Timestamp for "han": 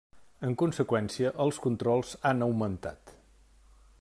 2.31-2.45